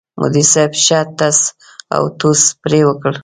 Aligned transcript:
مدیر 0.21 0.47
صاحب 0.53 0.71
ښه 0.83 0.99
ټس 1.17 1.39
اوټوس 1.97 2.41
پرې 2.61 2.79
وکړ. 2.85 3.13